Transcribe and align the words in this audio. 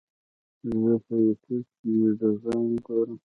زه 0.81 0.91
په 1.05 1.13
یوټیوب 1.25 1.65
کې 1.73 1.87
ویډیوګانې 2.01 2.77
ګورم. 2.85 3.17